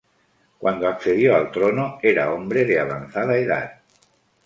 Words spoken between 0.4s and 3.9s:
Cuando accedió al trono, era hombre de avanzada edad.